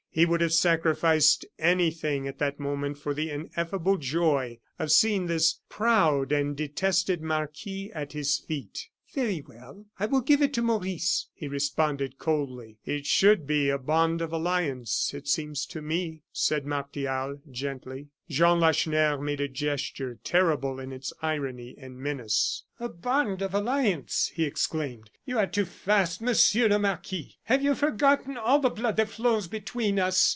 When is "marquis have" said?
26.79-27.61